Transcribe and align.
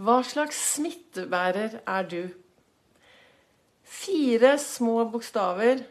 Hva 0.00 0.22
slags 0.24 0.56
smittebærer 0.78 1.74
er 1.84 2.06
du? 2.08 2.22
Fire 3.84 4.54
små 4.56 5.02
bokstaver 5.12 5.82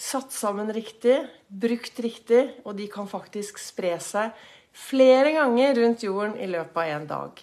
satt 0.00 0.32
sammen 0.32 0.70
riktig, 0.72 1.18
brukt 1.44 2.00
riktig, 2.00 2.46
og 2.64 2.78
de 2.78 2.86
kan 2.88 3.10
faktisk 3.10 3.60
spre 3.60 3.98
seg 4.00 4.32
flere 4.72 5.34
ganger 5.34 5.76
rundt 5.76 6.06
jorden 6.06 6.38
i 6.40 6.48
løpet 6.48 6.78
av 6.80 6.94
en 6.94 7.04
dag. 7.10 7.42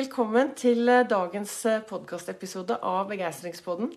Velkommen 0.00 0.54
til 0.56 0.88
eh, 0.88 1.04
dagens 1.04 1.58
eh, 1.68 1.84
podkastepisode 1.84 2.80
av 2.80 3.04
Begeistringspodden. 3.12 3.92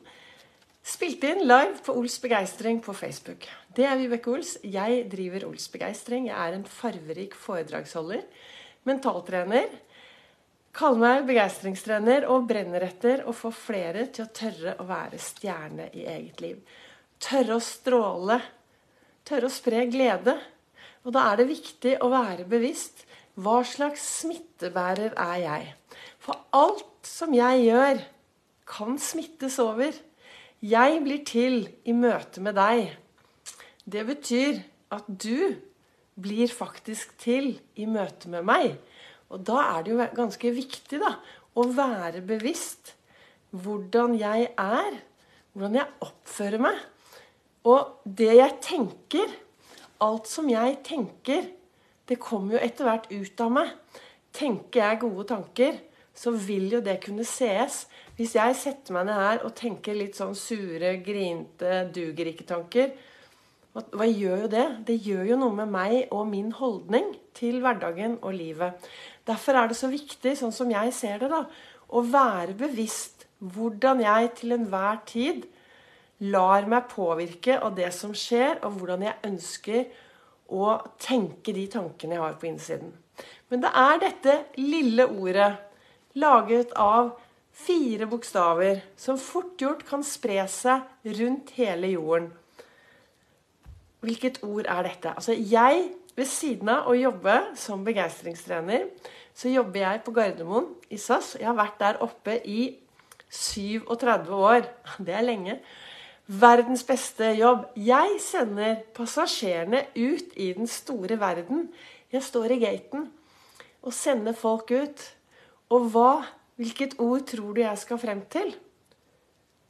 Spilt 0.83 1.23
inn 1.23 1.45
live 1.47 1.79
på 1.85 1.95
Ols 1.95 2.19
Begeistring 2.19 2.83
på 2.83 2.91
Facebook. 2.91 3.47
Det 3.71 3.87
er 3.87 3.95
Vibeke 4.01 4.35
Ols. 4.35 4.57
Jeg 4.67 5.07
driver 5.15 5.47
Ols 5.47 5.71
Begeistring. 5.71 6.27
Jeg 6.27 6.35
er 6.35 6.59
en 6.59 6.67
farverik 6.67 7.39
foredragsholder, 7.39 8.27
mentaltrener 8.83 9.71
Kaller 10.73 11.01
meg 11.03 11.27
begeistringstrener 11.27 12.25
og 12.33 12.47
brenner 12.49 12.81
etter 12.87 13.21
å 13.29 13.33
få 13.35 13.51
flere 13.53 14.07
til 14.09 14.25
å 14.25 14.31
tørre 14.33 14.71
å 14.81 14.85
være 14.89 15.19
stjerne 15.21 15.91
i 15.93 16.07
eget 16.09 16.39
liv. 16.41 16.55
Tørre 17.21 17.59
å 17.59 17.61
stråle. 17.61 18.39
Tørre 19.21 19.51
å 19.51 19.53
spre 19.53 19.83
glede. 19.85 20.33
Og 21.05 21.13
da 21.13 21.27
er 21.29 21.39
det 21.39 21.51
viktig 21.51 21.93
å 22.01 22.09
være 22.09 22.47
bevisst. 22.49 23.03
Hva 23.37 23.59
slags 23.65 24.01
smittebærer 24.23 25.13
er 25.19 25.37
jeg? 25.43 25.69
For 26.17 26.41
alt 26.57 27.05
som 27.05 27.35
jeg 27.37 27.67
gjør, 27.67 28.01
kan 28.65 28.97
smittes 28.97 29.59
over. 29.61 29.93
Jeg 30.63 30.99
blir 31.05 31.21
til 31.27 31.67
i 31.85 31.93
møte 31.93 32.41
med 32.41 32.57
deg. 32.57 32.95
Det 33.85 34.05
betyr 34.09 34.63
at 34.95 35.05
du 35.05 35.53
blir 36.17 36.49
faktisk 36.49 37.13
til 37.21 37.59
i 37.75 37.85
møte 37.89 38.31
med 38.31 38.47
meg. 38.47 38.73
Og 39.33 39.41
da 39.47 39.59
er 39.73 39.85
det 39.85 39.93
jo 39.93 40.09
ganske 40.15 40.51
viktig 40.53 40.99
da, 41.01 41.15
å 41.57 41.65
være 41.73 42.21
bevisst 42.25 42.93
hvordan 43.53 44.15
jeg 44.17 44.49
er, 44.57 44.99
hvordan 45.53 45.77
jeg 45.77 46.05
oppfører 46.05 46.61
meg. 46.61 46.79
Og 47.69 48.01
det 48.03 48.31
jeg 48.33 48.57
tenker, 48.65 49.33
alt 50.03 50.29
som 50.29 50.49
jeg 50.51 50.79
tenker, 50.85 51.47
det 52.09 52.19
kommer 52.21 52.57
jo 52.57 52.63
etter 52.65 52.89
hvert 52.89 53.09
ut 53.13 53.43
av 53.45 53.53
meg. 53.53 53.73
Tenker 54.33 54.81
jeg 54.81 55.01
gode 55.05 55.27
tanker, 55.29 55.77
så 56.13 56.33
vil 56.33 56.67
jo 56.73 56.81
det 56.83 56.99
kunne 57.05 57.25
sees. 57.25 57.85
Hvis 58.17 58.35
jeg 58.37 58.57
setter 58.59 58.97
meg 58.97 59.07
ned 59.07 59.21
her 59.21 59.45
og 59.47 59.55
tenker 59.57 59.97
litt 59.97 60.17
sånn 60.17 60.35
sure, 60.37 60.97
grinte, 61.05 61.83
duger 61.93 62.29
ikke-tanker, 62.33 62.93
hva, 63.73 64.05
gjør 64.05 64.43
jo 64.43 64.49
det? 64.53 64.65
Det 64.85 64.99
gjør 65.01 65.23
jo 65.31 65.37
noe 65.41 65.55
med 65.57 65.71
meg 65.73 65.95
og 66.13 66.27
min 66.29 66.51
holdning 66.53 67.07
til 67.33 67.57
hverdagen 67.63 68.19
og 68.21 68.35
livet. 68.37 68.77
Derfor 69.27 69.57
er 69.57 69.69
det 69.71 69.77
så 69.79 69.89
viktig, 69.91 70.35
sånn 70.39 70.53
som 70.55 70.71
jeg 70.71 70.93
ser 70.95 71.21
det, 71.23 71.29
da, 71.31 71.45
å 71.93 72.03
være 72.03 72.55
bevisst 72.59 73.27
hvordan 73.43 74.01
jeg 74.03 74.31
til 74.39 74.55
enhver 74.55 74.99
tid 75.07 75.45
lar 76.23 76.67
meg 76.69 76.87
påvirke 76.91 77.57
av 77.59 77.75
det 77.75 77.89
som 77.95 78.13
skjer, 78.15 78.61
og 78.63 78.79
hvordan 78.79 79.03
jeg 79.07 79.19
ønsker 79.27 79.85
å 80.53 80.75
tenke 81.01 81.55
de 81.55 81.65
tankene 81.71 82.17
jeg 82.17 82.23
har 82.23 82.37
på 82.39 82.47
innsiden. 82.49 82.93
Men 83.51 83.63
det 83.63 83.71
er 83.77 83.99
dette 84.01 84.37
lille 84.59 85.07
ordet, 85.07 85.51
laget 86.19 86.71
av 86.79 87.13
fire 87.53 88.07
bokstaver, 88.09 88.81
som 88.97 89.19
fort 89.21 89.59
gjort 89.61 89.83
kan 89.87 90.05
spre 90.05 90.45
seg 90.49 91.09
rundt 91.19 91.53
hele 91.57 91.93
jorden. 91.93 92.31
Hvilket 94.03 94.41
ord 94.43 94.67
er 94.67 94.87
dette? 94.87 95.13
Altså, 95.13 95.35
jeg 95.37 95.85
ved 96.17 96.29
siden 96.29 96.69
av 96.69 96.89
å 96.89 96.95
jobbe 96.97 97.35
som 97.57 97.83
begeistringstrener, 97.85 98.87
så 99.33 99.49
jobber 99.49 99.81
jeg 99.81 100.03
på 100.05 100.13
Gardermoen 100.13 100.69
i 100.93 100.99
SAS. 101.01 101.33
Jeg 101.39 101.49
har 101.49 101.57
vært 101.57 101.79
der 101.81 101.99
oppe 102.05 102.37
i 102.45 102.75
37 103.33 104.29
år. 104.37 104.67
Det 105.05 105.15
er 105.17 105.25
lenge. 105.25 105.57
Verdens 106.27 106.85
beste 106.87 107.33
jobb. 107.35 107.65
Jeg 107.75 108.19
sender 108.23 108.77
passasjerene 108.95 109.87
ut 109.97 110.37
i 110.39 110.53
den 110.55 110.69
store 110.69 111.17
verden. 111.19 111.67
Jeg 112.13 112.23
står 112.23 112.53
i 112.53 112.61
gaten 112.61 113.09
og 113.83 113.95
sender 113.95 114.37
folk 114.37 114.71
ut. 114.71 115.01
Og 115.73 115.89
hva, 115.91 116.21
hvilket 116.61 116.95
ord 117.01 117.25
tror 117.27 117.57
du 117.57 117.63
jeg 117.63 117.81
skal 117.81 117.99
frem 117.99 118.21
til? 118.31 118.53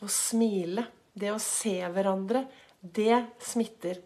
Å 0.04 0.12
smile. 0.12 0.86
Det 1.14 1.32
å 1.32 1.42
se 1.42 1.78
hverandre. 1.88 2.44
Det 2.84 3.24
smitter. 3.42 4.02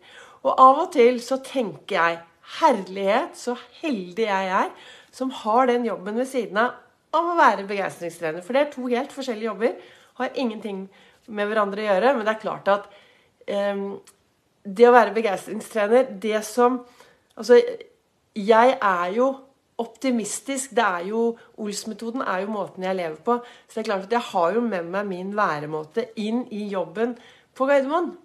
Og 0.45 0.53
av 0.53 0.84
og 0.85 0.91
til 0.94 1.19
så 1.23 1.40
tenker 1.44 1.97
jeg 1.97 2.19
Herlighet, 2.58 3.35
så 3.38 3.58
heldig 3.81 4.28
jeg 4.30 4.52
er 4.62 4.72
som 5.18 5.31
har 5.44 5.68
den 5.68 5.85
jobben 5.88 6.18
ved 6.19 6.30
siden 6.30 6.59
av 6.62 6.75
om 7.16 7.31
å 7.31 7.40
være 7.40 7.66
begeistringstrener. 7.68 8.44
For 8.46 8.53
det 8.53 8.62
er 8.62 8.72
to 8.74 8.85
helt 8.91 9.13
forskjellige 9.16 9.50
jobber. 9.50 9.74
Har 10.19 10.35
ingenting 10.35 10.85
med 11.28 11.50
hverandre 11.50 11.84
å 11.84 11.88
gjøre. 11.88 12.13
Men 12.18 12.28
det 12.28 12.34
er 12.34 12.44
klart 12.44 12.72
at 12.72 12.88
um, 13.72 13.84
det 14.68 14.88
å 14.88 14.96
være 14.96 15.16
begeistringstrener 15.16 16.16
Det 16.22 16.41
som 16.46 16.81
Altså, 17.38 17.59
jeg 18.34 18.72
er 18.81 19.09
jo 19.14 19.28
optimistisk. 19.78 20.72
Det 20.74 20.81
er 20.84 21.03
jo 21.12 21.22
Ols-metoden 21.62 22.24
er 22.25 22.41
jo 22.41 22.50
måten 22.50 22.85
jeg 22.85 22.97
lever 22.97 23.19
på. 23.22 23.35
Så 23.68 23.78
det 23.78 23.84
er 23.84 23.90
klart 23.91 24.08
at 24.08 24.16
jeg 24.16 24.25
har 24.31 24.56
jo 24.56 24.64
med 24.66 24.88
meg 24.90 25.06
min 25.06 25.35
væremåte 25.38 26.08
inn 26.18 26.47
i 26.50 26.64
jobben 26.72 27.14
på 27.53 27.68
Gardermoen. 27.69 28.16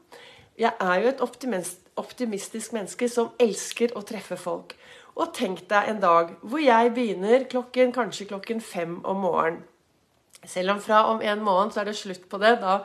Jeg 0.56 0.72
er 0.80 1.02
jo 1.02 1.12
et 1.12 1.20
optimist, 1.24 1.81
optimistisk 2.02 2.74
menneske 2.76 3.08
som 3.08 3.32
elsker 3.40 3.94
å 3.96 4.02
treffe 4.06 4.36
folk. 4.40 4.74
Og 5.16 5.32
tenk 5.36 5.66
deg 5.70 5.90
en 5.90 6.00
dag 6.02 6.34
hvor 6.40 6.62
jeg 6.62 6.92
begynner 6.96 7.46
klokken, 7.50 7.92
kanskje 7.94 8.28
klokken 8.30 8.62
fem 8.64 8.98
om 9.04 9.22
morgenen. 9.24 9.62
Selv 10.42 10.74
om 10.74 10.80
fra 10.82 11.04
om 11.12 11.20
en 11.22 11.42
måned 11.44 11.70
så 11.70 11.82
er 11.82 11.90
det 11.90 11.98
slutt 12.00 12.24
på 12.28 12.38
det. 12.42 12.56
da 12.60 12.80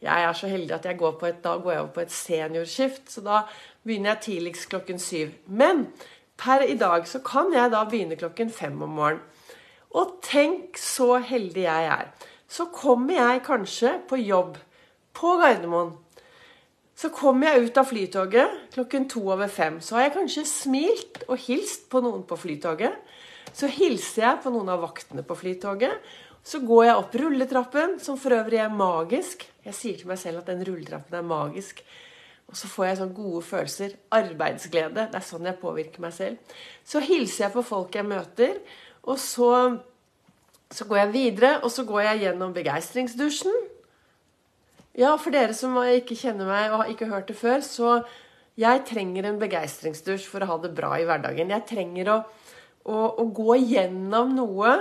Jeg 0.00 0.24
er 0.24 0.32
så 0.32 0.48
heldig 0.48 0.74
at 0.74 0.86
jeg 0.88 0.98
går 0.98 1.24
et, 1.28 1.42
da 1.44 1.56
går 1.56 1.72
jeg 1.72 1.80
over 1.80 1.92
på 1.92 2.00
et 2.00 2.12
seniorskift, 2.12 3.10
så 3.12 3.20
da 3.20 3.42
begynner 3.84 4.14
jeg 4.14 4.20
tidligst 4.28 4.68
klokken 4.72 4.98
syv. 4.98 5.34
Men 5.46 5.86
per 6.40 6.64
i 6.64 6.78
dag 6.80 7.08
så 7.08 7.20
kan 7.24 7.52
jeg 7.52 7.70
da 7.70 7.84
begynne 7.84 8.16
klokken 8.16 8.50
fem 8.50 8.80
om 8.82 8.96
morgenen. 8.96 9.22
Og 9.94 10.16
tenk 10.26 10.78
så 10.80 11.20
heldig 11.22 11.68
jeg 11.68 11.90
er. 11.92 12.08
Så 12.48 12.66
kommer 12.72 13.14
jeg 13.14 13.44
kanskje 13.46 13.92
på 14.08 14.16
jobb 14.18 14.56
på 15.14 15.36
Gardermoen 15.38 15.92
så 16.94 17.10
kommer 17.10 17.50
jeg 17.50 17.68
ut 17.68 17.78
av 17.80 17.88
flytoget 17.90 18.58
klokken 18.74 19.08
to 19.10 19.24
over 19.26 19.50
fem. 19.50 19.80
Så 19.82 19.96
har 19.96 20.06
jeg 20.06 20.14
kanskje 20.14 20.44
smilt 20.46 21.24
og 21.26 21.40
hilst 21.42 21.88
på 21.90 22.02
noen 22.04 22.22
på 22.28 22.38
flytoget. 22.38 22.94
Så 23.54 23.66
hilser 23.70 24.28
jeg 24.28 24.42
på 24.44 24.52
noen 24.54 24.70
av 24.70 24.82
vaktene 24.84 25.24
på 25.26 25.36
flytoget. 25.38 25.98
Så 26.44 26.60
går 26.62 26.84
jeg 26.86 27.00
opp 27.00 27.14
rulletrappen, 27.18 27.98
som 28.04 28.18
for 28.20 28.36
øvrig 28.36 28.60
er 28.62 28.70
magisk. 28.70 29.46
Jeg 29.64 29.74
sier 29.74 29.98
til 29.98 30.10
meg 30.10 30.20
selv 30.20 30.42
at 30.42 30.50
den 30.52 30.62
rulletrappen 30.66 31.18
er 31.18 31.26
magisk. 31.26 31.82
Og 32.50 32.58
så 32.60 32.68
får 32.70 32.86
jeg 32.86 32.98
sånne 33.00 33.16
gode 33.16 33.42
følelser. 33.42 33.94
Arbeidsglede. 34.14 35.08
Det 35.10 35.18
er 35.18 35.26
sånn 35.26 35.48
jeg 35.48 35.58
påvirker 35.62 36.04
meg 36.04 36.14
selv. 36.14 36.56
Så 36.86 37.02
hilser 37.02 37.46
jeg 37.46 37.54
på 37.56 37.64
folk 37.66 37.96
jeg 37.96 38.06
møter. 38.06 38.60
Og 39.08 39.18
så, 39.18 39.50
så 40.70 40.86
går 40.86 41.00
jeg 41.02 41.14
videre, 41.16 41.54
og 41.64 41.72
så 41.72 41.86
går 41.88 42.04
jeg 42.10 42.26
gjennom 42.28 42.54
begeistringsdusjen. 42.54 43.73
Ja, 44.94 45.16
for 45.18 45.34
dere 45.34 45.54
som 45.58 45.74
ikke 45.82 46.14
kjenner 46.14 46.46
meg 46.46 46.70
og 46.70 46.84
har 46.84 46.90
ikke 46.92 47.10
hørt 47.10 47.26
det 47.30 47.34
før, 47.38 47.58
så 47.66 47.96
jeg 48.60 48.84
trenger 48.86 49.26
en 49.26 49.40
begeistringsdusj 49.40 50.28
for 50.30 50.44
å 50.44 50.52
ha 50.52 50.58
det 50.62 50.70
bra 50.76 50.92
i 51.00 51.06
hverdagen. 51.08 51.50
Jeg 51.50 51.66
trenger 51.66 52.10
å, 52.12 52.18
å, 52.86 52.98
å 53.18 53.24
gå 53.34 53.56
gjennom 53.58 54.36
noe 54.36 54.76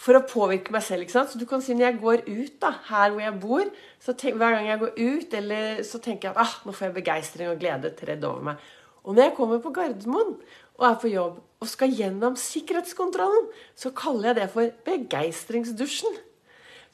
for 0.00 0.16
å 0.16 0.24
påvirke 0.26 0.72
meg 0.72 0.82
selv. 0.86 1.04
ikke 1.04 1.16
sant? 1.18 1.34
Så 1.34 1.40
du 1.40 1.44
kan 1.48 1.60
si 1.62 1.76
når 1.76 1.90
jeg 1.90 2.00
går 2.00 2.24
ut, 2.24 2.56
da, 2.64 2.72
her 2.88 3.12
hvor 3.12 3.20
jeg 3.20 3.36
bor, 3.44 3.70
så 4.02 4.16
tenk, 4.16 4.40
hver 4.40 4.56
gang 4.56 4.70
jeg 4.70 4.80
går 4.80 4.96
ut, 4.96 5.38
eller, 5.42 5.84
så 5.86 6.00
tenker 6.02 6.30
jeg 6.30 6.34
at 6.34 6.42
ah, 6.46 6.58
nå 6.64 6.74
får 6.74 6.88
jeg 6.88 6.98
begeistring 6.98 7.52
og 7.52 7.60
glede 7.60 7.92
tredd 8.00 8.24
over 8.24 8.48
meg. 8.48 8.68
Og 9.04 9.12
når 9.12 9.28
jeg 9.28 9.36
kommer 9.36 9.60
på 9.60 9.74
Gardermoen 9.76 10.38
og 10.80 10.86
er 10.88 11.00
på 11.02 11.12
jobb 11.12 11.40
og 11.60 11.68
skal 11.68 11.92
gjennom 11.92 12.38
sikkerhetskontrollen, 12.40 13.50
så 13.76 13.92
kaller 13.96 14.32
jeg 14.32 14.40
det 14.40 14.52
for 14.56 14.72
begeistringsdusjen. 14.88 16.16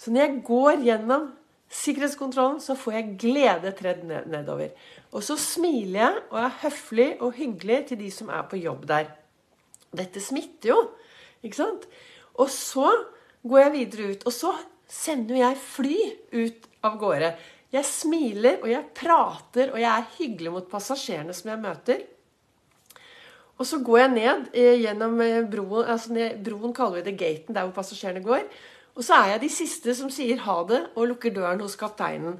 Så 0.00 0.10
når 0.10 0.26
jeg 0.26 0.42
går 0.50 0.82
gjennom 0.88 1.30
sikkerhetskontrollen, 1.70 2.58
så 2.62 2.74
får 2.78 2.96
jeg 2.96 3.16
glede 3.22 3.72
tredd 3.78 4.02
nedover. 4.08 4.72
Og 5.14 5.22
så 5.22 5.36
smiler 5.38 6.00
jeg 6.00 6.22
og 6.30 6.38
er 6.42 6.58
høflig 6.64 7.08
og 7.20 7.36
hyggelig 7.38 7.80
til 7.90 8.00
de 8.02 8.10
som 8.14 8.30
er 8.34 8.42
på 8.50 8.58
jobb 8.58 8.86
der. 8.90 9.12
Dette 9.94 10.22
smitter 10.22 10.72
jo, 10.72 10.80
ikke 11.46 11.62
sant? 11.62 11.86
Og 12.38 12.50
så 12.50 12.90
går 13.46 13.64
jeg 13.64 13.74
videre 13.76 14.10
ut. 14.12 14.26
Og 14.26 14.34
så 14.34 14.52
sender 14.90 15.40
jeg 15.40 15.62
fly 15.62 15.98
ut 16.34 16.68
av 16.86 16.98
gårde. 17.00 17.34
Jeg 17.70 17.86
smiler, 17.86 18.58
og 18.64 18.70
jeg 18.72 18.90
prater, 18.98 19.70
og 19.70 19.78
jeg 19.78 19.90
er 19.90 20.08
hyggelig 20.16 20.54
mot 20.56 20.70
passasjerene 20.70 21.34
som 21.36 21.52
jeg 21.52 21.62
møter. 21.62 22.02
Og 23.60 23.68
så 23.68 23.78
går 23.84 23.98
jeg 24.00 24.12
ned 24.14 24.46
eh, 24.56 24.76
gjennom 24.80 25.18
eh, 25.22 25.42
broen, 25.46 25.84
altså 25.92 26.30
broen 26.40 26.72
kaller 26.74 26.98
vi 26.98 27.10
det 27.10 27.18
gaten, 27.20 27.54
der 27.54 27.66
hvor 27.66 27.76
passasjerene 27.76 28.24
går. 28.24 28.46
Og 29.00 29.06
så 29.06 29.16
er 29.16 29.30
jeg 29.32 29.40
de 29.46 29.48
siste 29.48 29.94
som 29.96 30.10
sier 30.12 30.42
ha 30.44 30.58
det 30.68 30.82
og 30.92 31.06
lukker 31.08 31.32
døren 31.32 31.62
hos 31.64 31.78
kapteinen 31.80 32.36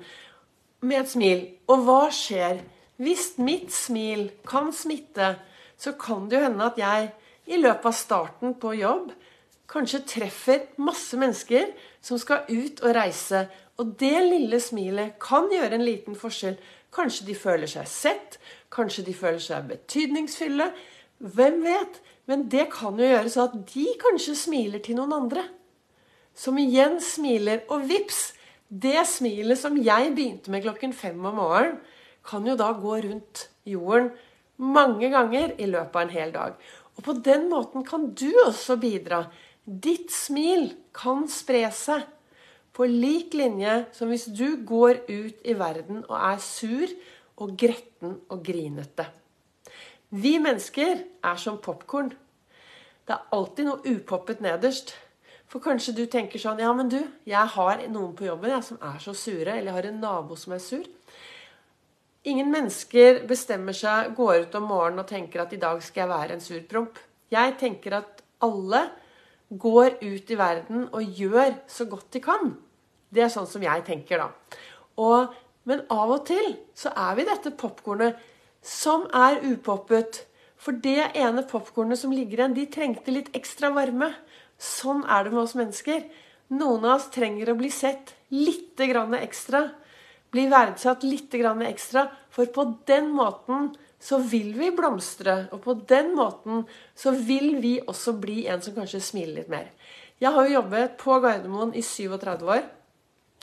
med 0.84 0.98
et 0.98 1.08
smil. 1.08 1.46
Og 1.72 1.86
hva 1.86 2.02
skjer? 2.12 2.60
Hvis 3.00 3.38
mitt 3.40 3.72
smil 3.72 4.26
kan 4.44 4.68
smitte, 4.76 5.38
så 5.80 5.94
kan 5.96 6.26
det 6.28 6.36
jo 6.36 6.44
hende 6.44 6.66
at 6.66 6.76
jeg 6.76 7.06
i 7.48 7.56
løpet 7.56 7.88
av 7.88 7.96
starten 7.96 8.52
på 8.60 8.74
jobb 8.76 9.14
kanskje 9.70 10.02
treffer 10.04 10.66
masse 10.82 11.16
mennesker 11.16 11.70
som 12.04 12.20
skal 12.20 12.44
ut 12.50 12.82
og 12.84 12.94
reise. 12.96 13.46
Og 13.80 13.94
det 14.00 14.18
lille 14.26 14.60
smilet 14.60 15.16
kan 15.22 15.48
gjøre 15.48 15.78
en 15.78 15.86
liten 15.86 16.18
forskjell. 16.18 16.58
Kanskje 16.92 17.28
de 17.30 17.38
føler 17.38 17.70
seg 17.70 17.88
sett, 17.88 18.36
kanskje 18.68 19.06
de 19.06 19.14
føler 19.16 19.40
seg 19.40 19.70
betydningsfulle. 19.70 20.68
Hvem 21.24 21.62
vet? 21.64 22.02
Men 22.28 22.44
det 22.52 22.68
kan 22.74 22.98
jo 23.00 23.08
gjøre 23.08 23.32
så 23.32 23.46
at 23.48 23.56
de 23.72 23.86
kanskje 24.02 24.36
smiler 24.38 24.84
til 24.84 25.00
noen 25.00 25.16
andre. 25.22 25.46
Som 26.34 26.58
igjen 26.60 27.00
smiler. 27.04 27.64
Og 27.70 27.86
vips! 27.90 28.30
Det 28.70 29.02
smilet 29.10 29.58
som 29.58 29.74
jeg 29.82 30.12
begynte 30.14 30.52
med 30.54 30.62
klokken 30.62 30.92
fem 30.94 31.18
om 31.26 31.40
morgenen, 31.40 31.80
kan 32.22 32.44
jo 32.46 32.54
da 32.54 32.68
gå 32.76 33.00
rundt 33.02 33.48
jorden 33.66 34.12
mange 34.60 35.08
ganger 35.10 35.56
i 35.58 35.66
løpet 35.66 35.96
av 35.96 36.02
en 36.04 36.12
hel 36.14 36.32
dag. 36.34 36.54
Og 36.94 37.04
på 37.06 37.16
den 37.24 37.48
måten 37.50 37.82
kan 37.86 38.10
du 38.14 38.28
også 38.44 38.76
bidra. 38.78 39.24
Ditt 39.64 40.12
smil 40.12 40.68
kan 40.94 41.26
spre 41.32 41.64
seg 41.74 42.04
på 42.76 42.86
lik 42.86 43.34
linje 43.34 43.86
som 43.96 44.12
hvis 44.12 44.28
du 44.30 44.60
går 44.68 45.02
ut 45.08 45.40
i 45.42 45.56
verden 45.58 46.04
og 46.04 46.16
er 46.18 46.38
sur 46.44 46.92
og 47.40 47.56
gretten 47.58 48.18
og 48.28 48.44
grinete. 48.44 49.08
Vi 50.10 50.38
mennesker 50.42 51.04
er 51.24 51.38
som 51.40 51.58
popkorn. 51.62 52.10
Det 53.06 53.16
er 53.16 53.30
alltid 53.34 53.66
noe 53.66 53.94
upoppet 53.96 54.42
nederst. 54.44 54.92
For 55.50 55.62
kanskje 55.62 55.96
du 55.96 56.04
tenker 56.06 56.38
sånn 56.38 56.62
Ja, 56.62 56.70
men 56.76 56.90
du, 56.92 57.00
jeg 57.26 57.52
har 57.56 57.82
noen 57.90 58.14
på 58.14 58.28
jobben 58.28 58.52
jeg, 58.52 58.66
som 58.68 58.78
er 58.86 59.02
så 59.02 59.14
sure. 59.18 59.50
Eller 59.50 59.72
jeg 59.72 59.76
har 59.78 59.90
en 59.90 60.00
nabo 60.04 60.38
som 60.38 60.54
er 60.54 60.62
sur. 60.62 60.86
Ingen 62.30 62.50
mennesker 62.52 63.22
bestemmer 63.28 63.74
seg, 63.74 64.12
går 64.14 64.46
ut 64.46 64.56
om 64.58 64.66
morgenen 64.68 65.02
og 65.02 65.08
tenker 65.08 65.42
at 65.42 65.54
i 65.56 65.60
dag 65.60 65.80
skal 65.82 66.04
jeg 66.04 66.12
være 66.12 66.36
en 66.36 66.44
sur 66.44 66.60
promp. 66.70 66.98
Jeg 67.32 67.56
tenker 67.58 67.96
at 67.98 68.22
alle 68.44 68.84
går 69.50 69.98
ut 70.02 70.30
i 70.30 70.38
verden 70.38 70.88
og 70.94 71.16
gjør 71.18 71.56
så 71.70 71.86
godt 71.90 72.12
de 72.14 72.22
kan. 72.22 72.52
Det 73.10 73.24
er 73.24 73.32
sånn 73.32 73.48
som 73.50 73.64
jeg 73.64 73.82
tenker, 73.88 74.22
da. 74.22 74.58
Og, 75.02 75.32
men 75.66 75.82
av 75.90 76.12
og 76.14 76.26
til 76.28 76.52
så 76.78 76.92
er 76.94 77.16
vi 77.18 77.26
dette 77.26 77.54
popkornet 77.58 78.20
som 78.62 79.08
er 79.16 79.40
upoppet. 79.48 80.26
For 80.60 80.76
det 80.76 81.14
ene 81.16 81.42
popkornet 81.48 81.98
som 81.98 82.12
ligger 82.12 82.44
igjen, 82.44 82.54
de 82.54 82.68
trengte 82.70 83.14
litt 83.16 83.32
ekstra 83.34 83.72
varme. 83.74 84.12
Sånn 84.60 85.06
er 85.08 85.24
det 85.24 85.32
med 85.32 85.42
oss 85.46 85.56
mennesker. 85.56 86.04
Noen 86.52 86.84
av 86.84 86.98
oss 86.98 87.10
trenger 87.14 87.52
å 87.52 87.58
bli 87.58 87.70
sett 87.72 88.14
litt 88.34 88.80
ekstra 88.80 89.68
bli 90.30 90.46
verdsatt 90.50 91.04
litt 91.06 91.34
ekstra. 91.34 92.08
For 92.30 92.46
på 92.46 92.66
den 92.86 93.10
måten 93.14 93.72
så 94.00 94.18
vil 94.18 94.52
vi 94.58 94.70
blomstre. 94.70 95.48
Og 95.52 95.62
på 95.64 95.74
den 95.88 96.14
måten 96.14 96.66
så 96.94 97.10
vil 97.10 97.58
vi 97.60 97.80
også 97.80 98.14
bli 98.20 98.46
en 98.46 98.62
som 98.62 98.74
kanskje 98.74 99.00
smiler 99.00 99.42
litt 99.42 99.50
mer. 99.50 99.70
Jeg 100.20 100.32
har 100.32 100.46
jo 100.46 100.58
jobbet 100.58 100.96
på 101.00 101.18
Gardermoen 101.20 101.74
i 101.74 101.82
37 101.82 102.46
år. 102.46 102.64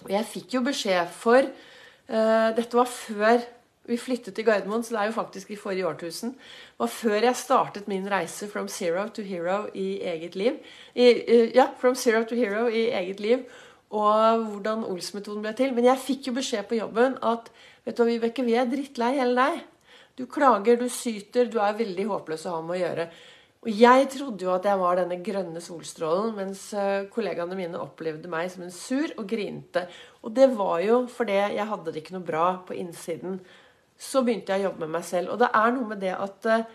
Og 0.05 0.11
jeg 0.13 0.29
fikk 0.29 0.57
jo 0.57 0.63
beskjed 0.65 1.09
for 1.09 1.41
uh, 1.41 2.49
Dette 2.55 2.77
var 2.77 2.89
før 2.89 3.41
vi 3.88 4.00
flyttet 4.00 4.36
til 4.36 4.45
Gardermoen, 4.48 4.84
så 4.84 4.95
det 4.95 5.01
er 5.01 5.12
jo 5.12 5.19
faktisk 5.19 5.51
i 5.51 5.60
forrige 5.60 5.88
årtusen. 5.88 6.34
Det 6.36 6.84
var 6.84 6.92
før 6.92 7.30
jeg 7.30 7.39
startet 7.39 7.88
min 7.88 8.10
reise 8.12 8.50
from 8.51 8.68
zero 8.68 9.07
to 9.10 9.24
hero 9.24 9.66
i 9.74 10.01
eget 10.04 10.36
liv. 10.36 10.60
I, 10.95 11.07
ja, 11.56 11.69
from 11.80 11.95
zero 11.95 12.24
to 12.28 12.36
hero 12.36 12.68
i 12.68 12.89
eget 12.89 13.19
liv 13.24 13.48
og 13.95 14.44
hvordan 14.51 14.84
Ols-metoden 14.88 15.44
ble 15.45 15.54
til. 15.56 15.74
Men 15.75 15.88
jeg 15.88 16.04
fikk 16.04 16.30
jo 16.30 16.36
beskjed 16.38 16.68
på 16.68 16.80
jobben 16.80 17.18
at 17.24 17.50
vet 17.86 17.95
du 17.95 18.04
hva, 18.04 18.10
Vibeke, 18.12 18.45
vi 18.45 18.57
er 18.60 18.69
drittlei 18.69 19.13
hele 19.16 19.48
deg. 19.48 19.63
Du 20.18 20.25
klager, 20.28 20.80
du 20.80 20.89
syter, 20.92 21.48
du 21.48 21.60
er 21.62 21.78
veldig 21.78 22.07
håpløs 22.10 22.48
å 22.50 22.57
ha 22.57 22.62
med 22.66 22.78
å 22.78 22.81
gjøre. 22.81 23.10
Og 23.68 23.69
jeg 23.74 24.07
trodde 24.13 24.45
jo 24.45 24.51
at 24.54 24.66
jeg 24.69 24.80
var 24.80 25.00
denne 25.00 25.18
grønne 25.25 25.62
solstrålen, 25.63 26.34
mens 26.38 26.62
eh, 26.78 27.07
kollegaene 27.12 27.57
mine 27.57 27.80
opplevde 27.81 28.30
meg 28.31 28.51
som 28.54 28.63
en 28.66 28.74
sur 28.74 29.12
og 29.18 29.25
grinte. 29.30 29.88
Og 30.24 30.34
det 30.36 30.50
var 30.56 30.81
jo 30.86 31.00
fordi 31.12 31.38
jeg 31.57 31.69
hadde 31.72 31.94
det 31.94 32.04
ikke 32.04 32.18
noe 32.18 32.28
bra 32.28 32.45
på 32.68 32.78
innsiden. 32.78 33.39
Så 33.97 34.21
begynte 34.25 34.53
jeg 34.53 34.65
å 34.65 34.69
jobbe 34.69 34.85
med 34.85 34.95
meg 34.97 35.07
selv. 35.07 35.33
Og 35.33 35.41
det 35.41 35.49
er 35.57 35.73
noe 35.73 35.89
med 35.89 36.01
det 36.03 36.13
at 36.13 36.49
uh, 36.49 36.67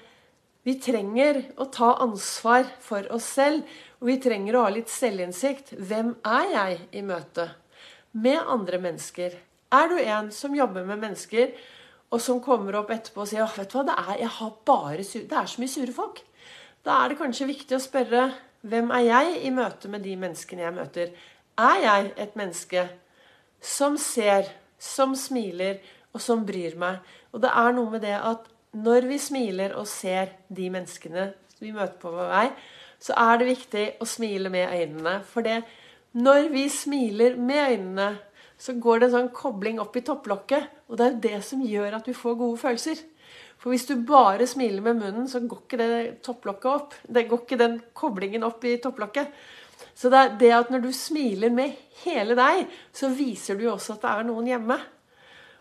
vi 0.67 0.77
trenger 0.83 1.41
å 1.59 1.67
ta 1.75 1.93
ansvar 2.03 2.67
for 2.83 3.07
oss 3.15 3.29
selv. 3.39 3.67
Og 4.03 4.11
vi 4.11 4.19
trenger 4.23 4.59
å 4.59 4.67
ha 4.67 4.75
litt 4.75 4.91
selvinnsikt. 4.91 5.75
Hvem 5.79 6.17
er 6.27 6.51
jeg 6.57 6.81
i 6.99 7.05
møte 7.07 7.49
med 8.13 8.43
andre 8.43 8.83
mennesker? 8.83 9.39
Er 9.73 9.89
du 9.89 9.97
en 10.03 10.29
som 10.35 10.55
jobber 10.55 10.85
med 10.85 11.01
mennesker, 11.01 11.55
og 12.13 12.21
som 12.21 12.43
kommer 12.45 12.77
opp 12.77 12.91
etterpå 12.93 13.23
og 13.25 13.31
sier 13.31 13.49
vet 13.57 13.71
du 13.73 13.79
hva, 13.79 13.87
det 13.89 13.95
er, 13.97 14.17
jeg 14.21 14.33
har 14.37 14.51
bare 14.69 15.05
sur, 15.07 15.23
det 15.25 15.37
er 15.39 15.49
så 15.49 15.63
mye 15.63 15.73
sure 15.73 15.95
folk? 15.97 16.19
Da 16.85 16.99
er 16.99 17.13
det 17.13 17.21
kanskje 17.23 17.49
viktig 17.49 17.79
å 17.79 17.81
spørre 17.81 18.27
hvem 18.69 18.93
er 18.95 19.07
jeg 19.07 19.39
i 19.49 19.53
møte 19.55 19.89
med 19.91 20.05
de 20.05 20.13
menneskene 20.21 20.67
jeg 20.67 20.77
møter? 20.77 21.15
Er 21.59 21.79
jeg 21.83 22.11
et 22.21 22.37
menneske 22.39 22.85
som 23.63 23.97
ser, 24.01 24.51
som 24.79 25.17
smiler, 25.17 25.81
og 26.13 26.23
som 26.23 26.45
bryr 26.49 26.77
meg? 26.81 27.01
Og 27.33 27.43
det 27.45 27.53
er 27.63 27.77
noe 27.77 27.93
med 27.95 28.05
det 28.05 28.17
at 28.19 28.49
når 28.73 29.09
vi 29.11 29.19
smiler 29.21 29.75
og 29.77 29.89
ser 29.89 30.33
de 30.49 30.71
menneskene 30.73 31.31
vi 31.61 31.73
møter 31.75 31.99
på 32.01 32.13
vår 32.15 32.31
vei, 32.31 32.47
så 33.03 33.17
er 33.19 33.39
det 33.41 33.49
viktig 33.51 33.87
å 34.01 34.09
smile 34.09 34.53
med 34.53 34.71
øynene. 34.73 35.17
For 35.29 35.45
det, 35.45 35.63
når 36.17 36.49
vi 36.53 36.67
smiler 36.73 37.37
med 37.37 37.75
øynene, 37.75 38.11
så 38.63 38.77
går 38.79 39.01
det 39.01 39.09
en 39.09 39.15
sånn 39.17 39.33
kobling 39.35 39.81
opp 39.83 39.97
i 39.99 40.05
topplokket. 40.07 40.69
Og 40.89 40.99
det 40.99 41.05
er 41.05 41.15
jo 41.15 41.23
det 41.25 41.41
som 41.47 41.65
gjør 41.67 41.99
at 41.99 42.07
vi 42.09 42.15
får 42.15 42.39
gode 42.39 42.61
følelser. 42.63 43.01
For 43.59 43.75
hvis 43.75 43.89
du 43.89 43.97
bare 44.07 44.47
smiler 44.47 44.83
med 44.85 45.01
munnen, 45.01 45.27
så 45.31 45.43
går 45.43 45.65
ikke 45.65 45.81
det 45.81 45.99
topplokket 46.27 46.71
opp. 46.71 46.97
Det 47.03 47.27
går 47.31 47.43
ikke 47.45 47.61
den 47.61 47.77
koblingen 47.95 48.47
opp 48.47 48.65
i 48.67 48.77
topplokket. 48.83 49.35
Så 49.95 50.11
det 50.11 50.19
er 50.19 50.35
det 50.41 50.53
at 50.57 50.71
når 50.73 50.87
du 50.87 50.91
smiler 50.95 51.53
med 51.55 51.75
hele 52.05 52.37
deg, 52.39 52.65
så 52.95 53.11
viser 53.15 53.59
du 53.59 53.67
jo 53.67 53.75
også 53.75 53.97
at 53.97 54.07
det 54.07 54.13
er 54.15 54.29
noen 54.31 54.51
hjemme. 54.51 54.79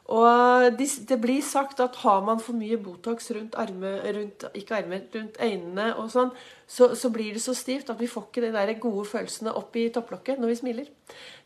Og 0.10 0.80
det 0.80 1.18
blir 1.22 1.44
sagt 1.46 1.80
at 1.80 2.00
har 2.02 2.24
man 2.26 2.40
for 2.42 2.58
mye 2.58 2.80
Botox 2.82 3.30
rundt, 3.32 3.56
arme, 3.56 3.94
rundt, 4.16 4.44
armer, 4.74 5.04
rundt 5.14 5.38
øynene 5.40 5.92
og 5.96 6.10
sånn, 6.12 6.32
så, 6.68 6.90
så, 6.98 7.12
blir 7.14 7.38
det 7.38 7.44
så 7.44 7.54
stivt 7.56 7.92
at 7.94 8.00
vi 8.02 8.10
får 8.10 8.28
ikke 8.28 8.44
de 8.48 8.52
der 8.56 8.74
gode 8.82 9.06
følelsene 9.08 9.54
opp 9.56 9.78
i 9.80 9.88
topplokket 9.94 10.42
når 10.42 10.52
vi 10.52 10.60
smiler. 10.60 10.90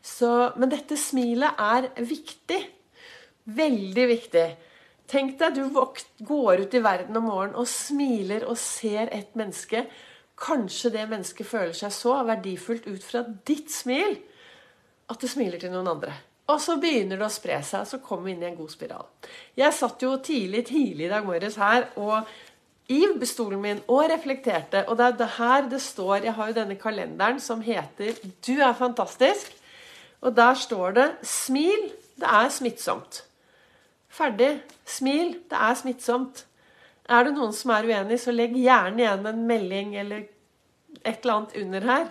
Så, 0.02 0.32
men 0.56 0.72
dette 0.72 0.98
smilet 0.98 1.62
er 1.62 1.90
viktig. 2.00 2.62
Veldig 3.56 4.06
viktig. 4.10 4.46
Tenk 5.06 5.36
deg 5.38 5.60
du 5.60 5.68
går 6.26 6.64
ut 6.64 6.74
i 6.74 6.82
verden 6.82 7.18
om 7.20 7.28
morgenen 7.28 7.60
og 7.60 7.68
smiler 7.70 8.48
og 8.50 8.58
ser 8.58 9.12
et 9.14 9.36
menneske. 9.38 9.84
Kanskje 10.36 10.90
det 10.96 11.06
mennesket 11.08 11.46
føler 11.46 11.76
seg 11.76 11.94
så 11.94 12.16
verdifullt 12.26 12.88
ut 12.90 13.04
fra 13.04 13.22
ditt 13.46 13.70
smil 13.72 14.18
at 15.06 15.22
det 15.22 15.30
smiler 15.30 15.62
til 15.62 15.70
noen 15.70 15.94
andre. 15.94 16.16
Og 16.46 16.60
så 16.62 16.76
begynner 16.78 17.18
det 17.18 17.26
å 17.26 17.32
spre 17.32 17.58
seg, 17.66 17.86
så 17.88 17.98
kommer 18.02 18.28
vi 18.28 18.36
inn 18.36 18.44
i 18.44 18.50
en 18.50 18.58
god 18.58 18.70
spiral. 18.70 19.06
Jeg 19.58 19.74
satt 19.74 20.02
jo 20.02 20.12
tidlig 20.22 20.66
tidlig 20.68 21.08
i 21.08 21.10
dag 21.10 21.26
morges 21.26 21.58
her 21.58 21.88
og 21.98 22.28
i 22.86 23.00
stolen 23.26 23.60
min 23.62 23.80
og 23.90 24.04
reflekterte. 24.12 24.84
Og 24.86 24.98
det 24.98 25.06
er 25.06 25.16
det 25.18 25.30
her 25.38 25.68
det 25.70 25.80
står 25.82 26.28
Jeg 26.28 26.36
har 26.36 26.48
jo 26.48 26.58
denne 26.60 26.76
kalenderen 26.78 27.40
som 27.40 27.60
heter 27.60 28.14
'Du 28.46 28.60
er 28.62 28.74
fantastisk'. 28.74 29.54
Og 30.20 30.36
der 30.36 30.54
står 30.54 30.90
det 30.90 31.16
'Smil, 31.22 31.92
det 32.16 32.26
er 32.26 32.48
smittsomt'. 32.48 33.22
Ferdig. 34.08 34.62
Smil, 34.84 35.32
det 35.50 35.58
er 35.60 35.74
smittsomt. 35.74 36.46
Er 37.08 37.24
det 37.24 37.34
noen 37.34 37.52
som 37.52 37.70
er 37.70 37.84
uenig, 37.84 38.20
så 38.20 38.30
legg 38.30 38.54
gjerne 38.54 39.02
igjen 39.02 39.26
en 39.26 39.46
melding 39.46 39.96
eller 39.96 40.22
et 41.04 41.18
eller 41.22 41.34
annet 41.34 41.56
under 41.62 41.80
her. 41.80 42.06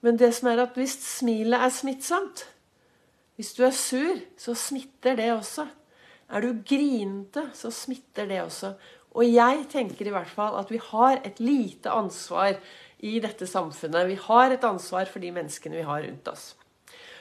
Men 0.00 0.18
det 0.18 0.34
som 0.34 0.48
er 0.48 0.62
at 0.62 0.74
hvis 0.74 0.96
smilet 1.18 1.60
er 1.60 1.68
smittsomt, 1.68 2.46
hvis 3.38 3.52
du 3.54 3.62
er 3.62 3.74
sur, 3.74 4.18
så 4.34 4.52
smitter 4.58 5.14
det 5.14 5.28
også. 5.30 5.68
Er 6.28 6.42
du 6.42 6.56
grinete, 6.66 7.44
så 7.54 7.70
smitter 7.70 8.26
det 8.26 8.40
også. 8.42 8.72
Og 9.14 9.24
jeg 9.30 9.60
tenker 9.70 10.08
i 10.08 10.12
hvert 10.12 10.30
fall 10.30 10.58
at 10.58 10.72
vi 10.74 10.80
har 10.82 11.20
et 11.22 11.38
lite 11.38 11.90
ansvar 11.90 12.58
i 12.98 13.20
dette 13.22 13.46
samfunnet. 13.46 14.08
Vi 14.10 14.18
har 14.24 14.50
et 14.50 14.66
ansvar 14.66 15.06
for 15.06 15.22
de 15.22 15.30
menneskene 15.36 15.78
vi 15.78 15.86
har 15.86 16.02
rundt 16.02 16.28
oss. 16.28 16.50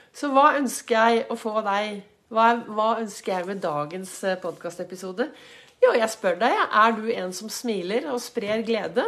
Så 0.10 0.32
hva 0.34 0.56
ønsker 0.58 0.98
jeg 0.98 1.28
å 1.30 1.38
få 1.38 1.60
deg 1.62 2.02
Hva, 2.28 2.48
hva 2.66 2.98
ønsker 3.00 3.32
jeg 3.32 3.46
med 3.48 3.62
dagens 3.64 4.10
eh, 4.28 4.36
podkastepisode? 4.42 5.30
Jo, 5.80 5.94
jeg 5.96 6.10
spør 6.12 6.42
deg, 6.42 6.58
er 6.76 6.98
du 6.98 7.06
en 7.14 7.32
som 7.32 7.48
smiler 7.48 8.10
og 8.12 8.20
sprer 8.20 8.66
glede? 8.68 9.06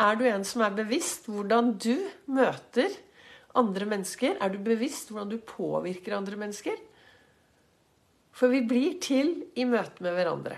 Er 0.00 0.16
du 0.16 0.24
en 0.24 0.46
som 0.46 0.62
er 0.64 0.78
bevisst 0.78 1.28
hvordan 1.28 1.74
du 1.76 1.98
møter 2.32 2.94
andre 3.56 3.86
mennesker? 3.88 4.36
Er 4.40 4.48
du 4.52 4.58
bevisst 4.62 5.10
hvordan 5.10 5.30
du 5.32 5.38
påvirker 5.42 6.16
andre 6.16 6.36
mennesker? 6.40 6.76
For 8.36 8.48
vi 8.52 8.60
blir 8.68 9.00
til 9.00 9.44
i 9.56 9.64
møte 9.68 10.02
med 10.04 10.12
hverandre. 10.16 10.56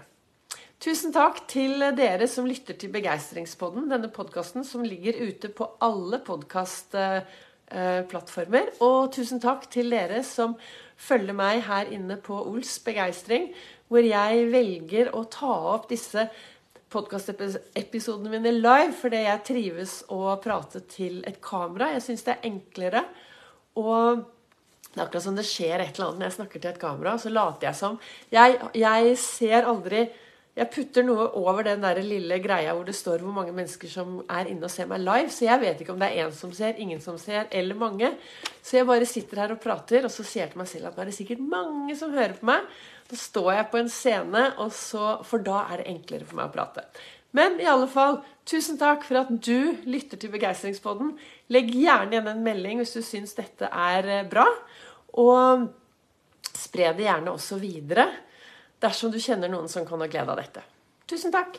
Tusen 0.83 1.13
takk 1.15 1.47
til 1.51 1.79
dere 1.99 2.27
som 2.31 2.47
lytter 2.47 2.75
til 2.79 2.91
Begeistringspodden, 2.95 3.91
denne 3.91 4.09
podkasten 4.15 4.65
som 4.67 4.85
ligger 4.87 5.15
ute 5.27 5.49
på 5.51 5.65
alle 5.83 6.19
podkastplattformer. 6.27 8.67
Og 8.87 9.13
tusen 9.15 9.41
takk 9.43 9.71
til 9.75 9.91
dere 9.91 10.23
som 10.27 10.55
følger 10.99 11.35
meg 11.39 11.63
her 11.67 11.87
inne 11.95 12.17
på 12.23 12.35
Ols 12.45 12.79
begeistring, 12.87 13.55
hvor 13.91 14.03
jeg 14.07 14.47
velger 14.53 15.11
å 15.19 15.25
ta 15.31 15.55
opp 15.75 15.89
disse 15.91 16.29
podkastepisodene 16.93 18.33
mine 18.33 18.55
live 18.57 18.95
fordi 18.97 19.25
jeg 19.27 19.45
trives 19.47 19.99
å 20.15 20.37
prate 20.43 20.83
til 20.89 21.21
et 21.29 21.41
kamera. 21.45 21.93
Jeg 21.97 22.05
syns 22.07 22.25
det 22.27 22.37
er 22.37 22.49
enklere. 22.49 23.05
Og 23.79 24.23
det 24.89 25.03
er 25.03 25.05
akkurat 25.05 25.27
som 25.27 25.37
det 25.37 25.45
skjer 25.47 25.83
et 25.83 25.99
eller 25.99 26.09
annet 26.09 26.23
når 26.23 26.29
jeg 26.31 26.37
snakker 26.39 26.63
til 26.63 26.71
et 26.73 26.81
kamera. 26.81 27.19
Så 27.21 27.33
later 27.33 27.69
jeg 27.69 27.79
som. 27.79 28.01
Jeg, 28.35 28.57
jeg 28.79 29.21
ser 29.21 29.69
aldri 29.69 30.09
Jeg 30.59 30.73
putter 30.75 31.05
noe 31.07 31.29
over 31.39 31.63
den 31.63 31.85
der 31.85 32.01
lille 32.03 32.41
greia 32.43 32.73
hvor 32.75 32.83
det 32.83 32.97
står 32.99 33.21
hvor 33.23 33.31
mange 33.37 33.53
mennesker 33.55 33.87
som 33.93 34.17
er 34.27 34.49
inne 34.51 34.67
og 34.67 34.73
ser 34.75 34.89
meg 34.91 35.05
live. 35.05 35.31
Så 35.31 35.45
jeg 35.47 35.63
vet 35.63 35.85
ikke 35.85 35.95
om 35.95 36.01
det 36.03 36.09
er 36.09 36.25
én 36.25 36.33
som 36.35 36.51
ser, 36.51 36.81
ingen 36.83 36.99
som 37.05 37.15
ser, 37.15 37.45
eller 37.55 37.79
mange. 37.79 38.11
Så 38.59 38.81
jeg 38.81 38.89
bare 38.89 39.07
sitter 39.07 39.45
her 39.45 39.55
og 39.55 39.61
prater, 39.63 40.03
og 40.03 40.11
så 40.11 40.27
sier 40.27 40.49
jeg 40.49 40.57
til 40.57 40.63
meg 40.65 40.71
selv 40.73 40.89
at 40.91 40.99
nå 40.99 41.05
er 41.05 41.13
det 41.13 41.15
sikkert 41.15 41.45
mange 41.53 41.95
som 42.01 42.11
hører 42.11 42.35
på 42.41 42.49
meg. 42.51 42.67
Da 43.09 43.17
står 43.17 43.53
jeg 43.55 43.69
på 43.73 43.79
en 43.81 43.89
scene, 43.93 44.43
så, 44.75 45.05
for 45.25 45.45
da 45.45 45.63
er 45.73 45.81
det 45.81 45.89
enklere 45.95 46.29
for 46.29 46.39
meg 46.39 46.51
å 46.51 46.55
prate. 46.55 46.85
Men 47.37 47.59
i 47.61 47.69
alle 47.69 47.89
fall, 47.91 48.21
tusen 48.49 48.79
takk 48.81 49.05
for 49.05 49.21
at 49.21 49.31
du 49.31 49.77
lytter 49.89 50.21
til 50.21 50.33
Begeistringspodden. 50.33 51.15
Legg 51.53 51.73
gjerne 51.77 52.17
igjen 52.17 52.31
en 52.33 52.45
melding 52.45 52.81
hvis 52.83 52.97
du 52.97 53.03
syns 53.05 53.37
dette 53.37 53.69
er 53.69 54.09
eh, 54.09 54.27
bra. 54.29 54.47
Og 55.21 55.69
spre 56.49 56.93
det 56.97 57.07
gjerne 57.07 57.33
også 57.35 57.61
videre 57.61 58.09
dersom 58.83 59.13
du 59.13 59.21
kjenner 59.21 59.51
noen 59.53 59.69
som 59.73 59.87
kan 59.89 60.01
ha 60.05 60.11
glede 60.11 60.35
av 60.35 60.41
dette. 60.41 60.65
Tusen 61.09 61.33
takk! 61.35 61.57